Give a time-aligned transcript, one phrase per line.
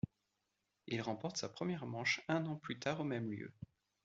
[0.87, 3.53] Il remporte sa première manche un an plus tard au même lieu.